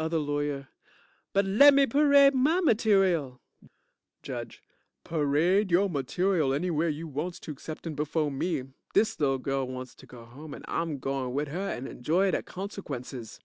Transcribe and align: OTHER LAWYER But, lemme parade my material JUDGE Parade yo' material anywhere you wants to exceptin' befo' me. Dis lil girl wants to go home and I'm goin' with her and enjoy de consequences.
OTHER 0.00 0.18
LAWYER 0.18 0.68
But, 1.32 1.44
lemme 1.44 1.86
parade 1.86 2.34
my 2.34 2.60
material 2.60 3.40
JUDGE 4.24 4.60
Parade 5.04 5.70
yo' 5.70 5.88
material 5.88 6.52
anywhere 6.52 6.88
you 6.88 7.06
wants 7.06 7.38
to 7.38 7.52
exceptin' 7.54 7.94
befo' 7.94 8.28
me. 8.28 8.64
Dis 8.94 9.20
lil 9.20 9.38
girl 9.38 9.68
wants 9.68 9.94
to 9.94 10.04
go 10.08 10.24
home 10.24 10.54
and 10.54 10.64
I'm 10.66 10.98
goin' 10.98 11.34
with 11.34 11.46
her 11.46 11.70
and 11.70 11.86
enjoy 11.86 12.32
de 12.32 12.42
consequences. 12.42 13.38